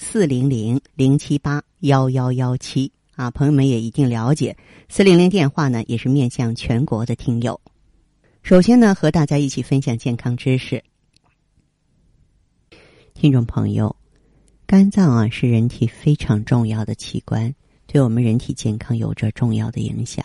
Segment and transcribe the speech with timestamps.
[0.00, 4.56] 四零零零七八幺幺幺七啊，朋友们也一定了解，
[4.88, 7.60] 四零零电话呢也是面向全国的听友。
[8.42, 10.82] 首先呢，和大家一起分享健康知识。
[13.12, 13.94] 听众朋友，
[14.66, 17.52] 肝脏啊是人体非常重要的器官，
[17.88, 20.24] 对我们人体健康有着重要的影响。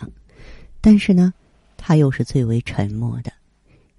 [0.80, 1.34] 但是呢，
[1.76, 3.32] 它又是最为沉默的，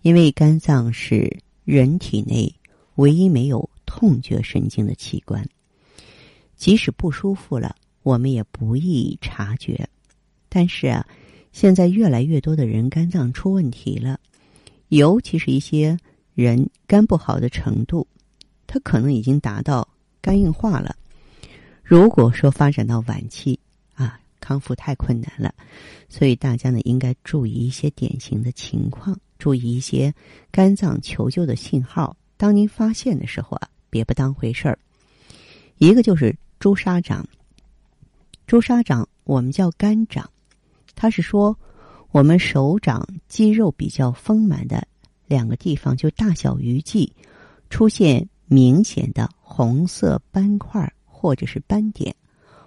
[0.01, 2.55] 因为肝脏是人体内
[2.95, 5.45] 唯一没有痛觉神经的器官。
[6.55, 9.87] 即使不舒服了，我们也不易察觉。
[10.47, 11.05] 但是啊，
[11.51, 14.19] 现在越来越多的人肝脏出问题了，
[14.87, 15.97] 尤其是一些
[16.33, 18.07] 人肝不好的程度，
[18.67, 19.87] 他可能已经达到
[20.21, 20.95] 肝硬化了。
[21.83, 23.59] 如果说发展到晚期
[23.93, 25.53] 啊，康复太困难了，
[26.07, 30.13] 所以大家呢应该注意一些典型的情况，注意一些
[30.51, 32.15] 肝脏求救的信号。
[32.37, 34.79] 当您发现的时候啊，别不当回事儿。
[35.79, 36.33] 一个就是。
[36.65, 37.23] 朱砂掌，
[38.47, 40.27] 朱砂掌我们叫肝掌，
[40.95, 41.55] 它是说
[42.09, 44.87] 我们手掌肌肉比较丰满的
[45.27, 47.13] 两个地方，就大小鱼际
[47.69, 52.15] 出现明显的红色斑块或者是斑点，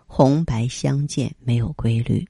[0.07, 2.25] 红白相间，没有规律。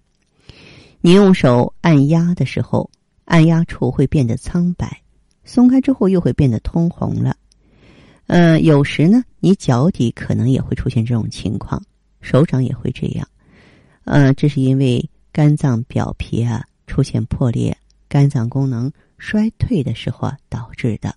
[1.03, 2.91] 你用手按压的时候，
[3.27, 5.03] 按压处会变得苍白，
[5.45, 7.37] 松开之后又会变得通红了。
[8.29, 11.83] 呃，有时呢，你脚底可能也会出现这种情况，
[12.21, 13.27] 手掌也会这样。
[14.05, 17.75] 呃，这是因为肝脏表皮啊出现破裂，
[18.07, 21.15] 肝脏功能衰退的时候啊导致的，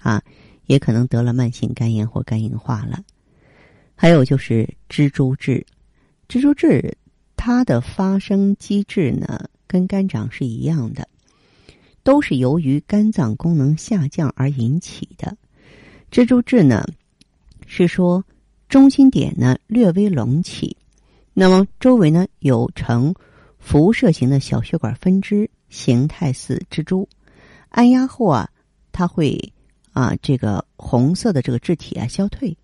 [0.00, 0.20] 啊，
[0.66, 3.04] 也可能得了慢性肝炎或肝硬化了。
[3.94, 5.64] 还有就是蜘蛛痣，
[6.28, 6.92] 蜘蛛痣
[7.36, 11.06] 它的发生机制呢跟肝掌是一样的，
[12.02, 15.36] 都是由于肝脏功能下降而引起的。
[16.10, 16.84] 蜘蛛痣呢，
[17.66, 18.24] 是说
[18.68, 20.76] 中心点呢略微隆起，
[21.34, 23.14] 那么周围呢有呈
[23.58, 27.08] 辐射型的小血管分支，形态似蜘蛛。
[27.68, 28.48] 按压后啊，
[28.90, 29.52] 它会
[29.92, 32.56] 啊这个红色的这个质体啊消退。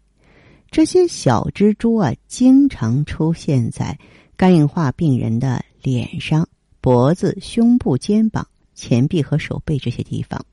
[0.70, 3.98] 这些小蜘蛛啊，经常出现在
[4.36, 6.48] 肝硬化病人的脸上、
[6.80, 10.44] 脖子、胸部、肩膀、前臂和手背这些地方。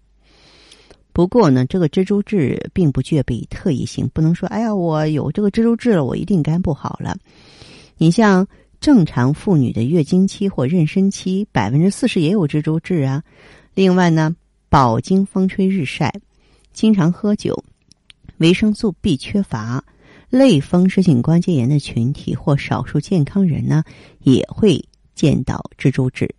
[1.14, 7.18] 不过呢，这个蜘蛛痣并不具备特异性，不能说哎呀，我有这个蜘蛛痣了，我一定肝不好了。
[7.98, 8.48] 你像
[8.80, 13.24] 正常妇女的月经期或妊娠期，百分之四十也有蜘蛛痣啊。
[13.74, 14.36] 另外呢，
[14.70, 16.14] 饱经风吹日晒、
[16.74, 17.64] 经常喝酒、
[18.38, 19.84] 维生素 B 缺乏、
[20.30, 23.84] 类风湿性关节炎的群体或少数健康人呢，
[24.24, 24.84] 也会
[25.14, 26.34] 见到蜘蛛痣。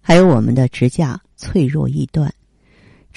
[0.00, 2.32] 还有我们的指甲脆弱易断。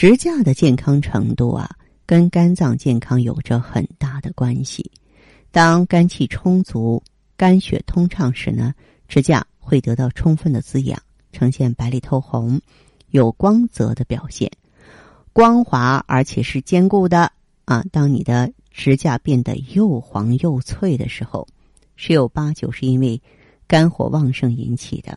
[0.01, 1.69] 指甲的健康程度啊，
[2.07, 4.89] 跟肝脏健康有着很大的关系。
[5.51, 7.03] 当肝气充足、
[7.37, 8.73] 肝血通畅时呢，
[9.07, 10.99] 指甲会得到充分的滋养，
[11.31, 12.59] 呈现白里透红、
[13.11, 14.51] 有光泽的表现，
[15.33, 17.31] 光滑而且是坚固的
[17.65, 17.85] 啊。
[17.91, 21.47] 当你的指甲变得又黄又脆的时候，
[21.95, 23.21] 十有八九是因为
[23.67, 25.15] 肝火旺盛引起的。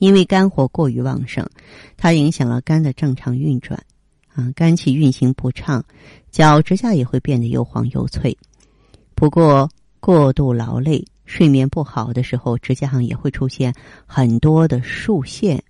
[0.00, 1.46] 因为肝火过于旺盛，
[1.98, 3.78] 它影响了肝的正常运转，
[4.34, 5.84] 啊，肝气运行不畅，
[6.30, 8.36] 脚趾甲也会变得又黄又脆。
[9.14, 9.68] 不过
[10.00, 13.74] 过度劳累、睡眠不好的时候，指甲上也会出现
[14.06, 15.62] 很多的竖线。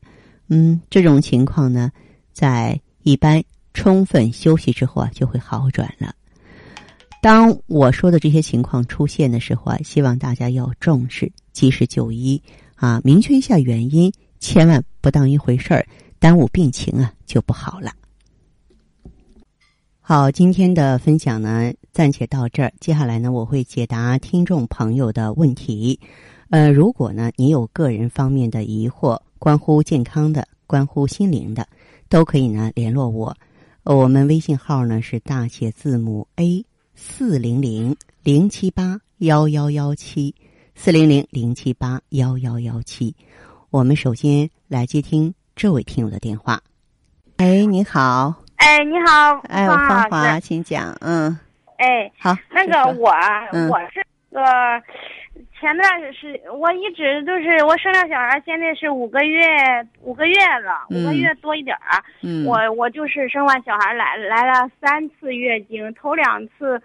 [0.46, 1.90] 嗯，这种情况呢，
[2.32, 3.42] 在一般
[3.74, 6.14] 充分休息之后啊，就会好转了。
[7.20, 12.40] 当我说的这些情况出现的时候啊，希望大家要重视，及时就医。
[12.80, 15.86] 啊，明确一下原因，千万不当一回事儿，
[16.18, 17.92] 耽误病情啊就不好了。
[20.00, 26.00] 好，今天的分享呢暂且到这儿，接下来呢我会解答听众朋友的问题。
[26.48, 31.68] 呃，如果呢你有个人方面的疑惑，关乎健康的、关乎心灵的，
[32.08, 33.36] 都可以呢联络我。
[33.82, 40.34] 我们微信号呢是大写字母 A 四零零零七八幺幺幺七。
[40.82, 43.14] 四零零零七八幺幺幺七，
[43.70, 46.58] 我们首先来接听这位听友的电话。
[47.36, 48.34] 哎，你好。
[48.56, 50.96] 哎，你好，哎，芳华，请讲。
[51.02, 51.38] 嗯。
[51.76, 53.10] 哎，好，那个我、
[53.52, 54.40] 嗯我是个
[55.60, 59.46] 前段是我一直都是我生了小孩，现在是五个月
[60.00, 60.34] 五个月
[60.64, 62.02] 了，嗯五个月多一点儿。
[62.22, 66.82] 嗯，我我就是生完小孩来来了三次月经，头两次嗯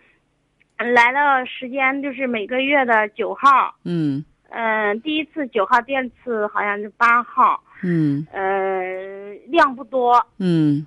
[0.78, 10.86] 来的时间就是每个月的九号，嗯嗯、第一次九号，第二次好像是八号，嗯呃，量不多，嗯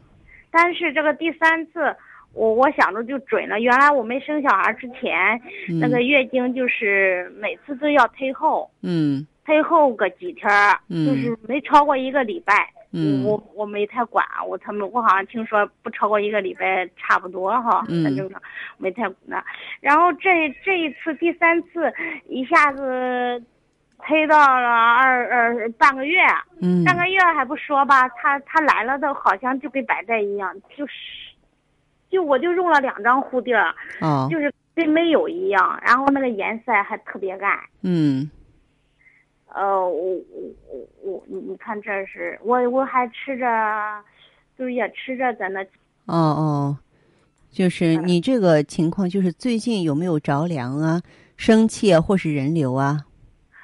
[0.51, 1.95] 但是这个第三次。
[2.35, 3.59] 我我想着就准了。
[3.59, 5.17] 原来我没生小孩之前，
[5.71, 12.71] 嗯，那个月经就是每次都要推后，嗯推后个几天儿，嗯就是没超过一个礼拜。
[12.93, 13.25] 嗯。
[13.25, 18.05] 我我没太管，我他们我好像听说不超过一个礼拜差不多哈，嗯。
[18.05, 18.41] 很正常，
[18.77, 19.45] 没太管。
[19.81, 21.93] 然后这这一次第三次
[22.29, 23.43] 一下子
[24.07, 26.21] 推到了二二半个月，
[26.61, 26.85] 嗯。
[26.85, 30.93] 半个月还不说吧，他他来了的好像就跟白带一样，就是
[32.11, 34.29] 就我就用了两张护垫啊，哦。
[34.31, 37.59] 就是跟没有一样，然后那个颜色还特别暗。
[37.83, 38.31] 嗯
[39.55, 43.45] 呃，我我我我，你你看这是我我还吃着，
[44.59, 45.63] 就是也吃着在那，
[46.07, 46.79] 哦哦，
[47.51, 51.01] 就是你这个情况，就是最近有没有着凉啊、
[51.37, 53.07] 生气啊，或是人流啊？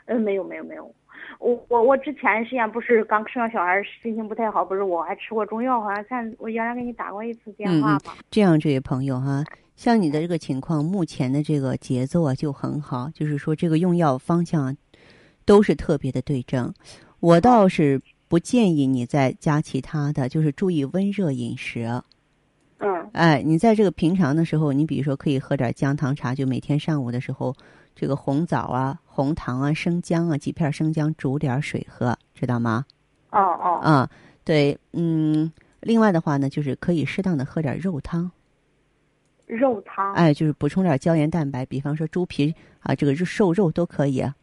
[0.07, 0.95] 呃，没有没有没有，
[1.39, 8.17] 我我我之前实际上不是刚生完小孩，心情不太好，不是我还吃过中药，好像看我原来给你打过一次电话吧。
[8.31, 9.45] 这样，这位朋友哈、
[9.77, 14.77] 像你的这个情况，目前的这个节奏啊就很好，就是说这个用药方向
[15.45, 16.73] 都是特别的对症。
[17.21, 22.03] 我倒是不建议你再加其他的，就是注意温热饮食。
[22.79, 27.55] 嗯哎，你在这个平常的时候，你比如说可以喝点姜糖茶，就每天上午的时候，
[27.95, 32.85] 这个红枣啊、红糖啊、生姜啊，几片生姜煮点水喝，知道吗？
[33.31, 34.11] 哦哦啊，
[34.45, 35.51] 对，嗯。
[35.81, 38.31] 另外的话呢，就是可以适当的喝点肉汤，
[39.47, 40.15] 肉汤。
[40.15, 44.35] 哎，就是补充点胶原蛋白，比方说猪皮啊，这个肉瘦肉都可以啊，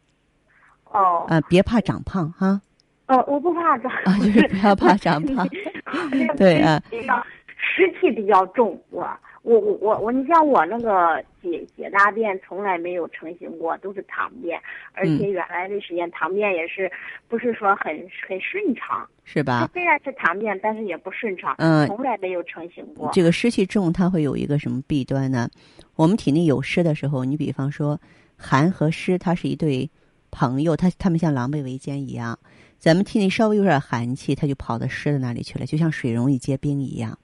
[0.92, 2.60] 哦啊别怕长胖哈，
[3.08, 5.48] 哦，我不怕长，啊，就是 不要怕长胖
[6.36, 7.16] 对啊，比较
[7.56, 9.06] 湿气比较重，我
[9.42, 14.60] 我我我我，你像我那个解解大便从来没有成型过，都是溏便，
[14.92, 16.90] 而且原来的时间溏便也是
[17.28, 17.94] 不是说很
[18.28, 19.68] 很顺畅，是吧？
[19.72, 23.10] 虽然是溏便，但是也不顺畅，嗯从来没有成型过。
[23.12, 25.48] 这个湿气重，它会有一个什么弊端呢？
[25.96, 28.00] 我们体内有湿的时候，你比方说
[28.36, 29.90] 寒和湿，它是一对
[30.32, 32.36] 朋友，他他们像狼狈为奸一样。
[32.78, 37.16] 咱们体内稍微有点寒气，他就跑到湿的那里去了，就像水容易结冰一样。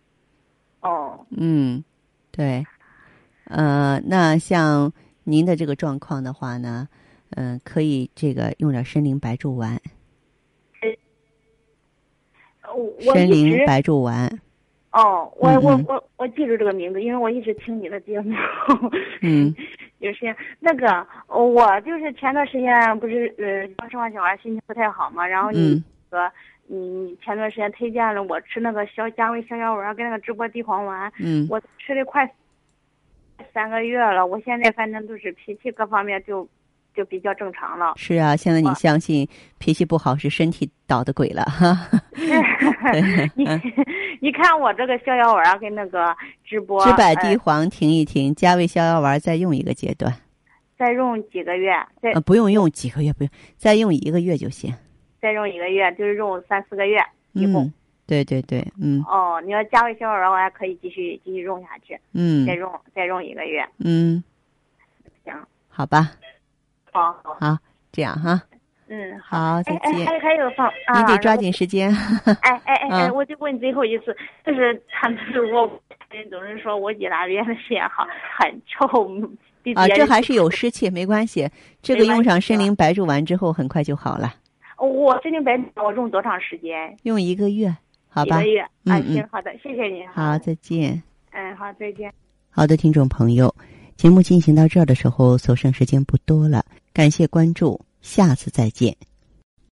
[0.82, 1.82] 哦嗯，
[2.30, 2.64] 对，
[3.46, 4.92] 呃，那像
[5.24, 6.88] 您的这个状况的话呢，
[7.30, 9.80] 嗯、可以这个用点参苓白术丸，
[12.62, 13.14] 我我
[13.66, 14.40] 白术丸，
[14.92, 18.32] 哦，我我我我记住这个名字，因为我一直听你的节目。
[19.22, 19.52] 嗯，
[19.98, 25.84] 有些那个，呃我就是前段时间不是呃刚生完小孩，心情不太好嘛，然后你嗯。
[26.10, 26.32] 说、
[26.68, 32.30] 你你前段时间推荐了我吃那个消加味逍遥丸跟那个直播地黄丸，嗯，我吃的快
[33.52, 36.48] 三个月了，我现在反正都是脾气各方面就
[36.98, 37.92] 就比较正常了。
[37.96, 39.24] 是啊，现在你啊相信
[39.58, 41.78] 脾气不好是身体捣的鬼了哈。
[43.36, 43.44] 你
[44.20, 46.12] 你看我这个逍遥丸跟那个
[46.44, 50.12] 直播，知柏呃地黄停一停，加味逍遥丸再用一个阶段，
[50.76, 51.70] 再用几个月，
[52.02, 54.74] 再呃，不用用几个月，不用，再用一个月就行。
[55.22, 56.98] 再用一个月，就是用三四个月
[57.32, 57.62] 一共。
[57.62, 57.72] 嗯，
[58.08, 63.64] 对对对，嗯哦，你要加味逍遥丸，我还可以继续继续用下去，嗯再用再用一个月。
[63.78, 64.22] 嗯，
[65.24, 65.32] 行，
[65.68, 66.10] 好吧，
[66.98, 67.58] 好好，好，
[67.92, 68.40] 这样哈，
[68.88, 70.06] 嗯，好，再哎哎，见。
[70.06, 71.90] 还还有你得抓紧时间。
[72.42, 75.18] 哎哎哎哎，嗯我就问最后一次，就是他们
[75.52, 75.70] 我
[76.10, 78.06] 人总是说我姐那边的时间好
[78.38, 79.30] 很臭，
[79.62, 81.48] 比啊，这还是有 湿气，没关系。
[81.82, 84.34] 这个用上系参苓白术丸之后，很快就好了，
[84.78, 86.96] 我参苓白术我用多长时间？
[87.02, 87.74] 用一个月，
[88.08, 88.52] 好吧一个？
[88.52, 88.60] 月？
[88.86, 90.06] 啊，行，好的，谢谢你。
[90.14, 91.02] 好，再见。
[91.32, 92.12] 嗯，好，再见。
[92.50, 93.54] 好的，听众朋友，
[93.96, 96.64] 节目进行到这儿的时候，所剩时间不多了，
[96.98, 98.96] 感谢关注，下次再见。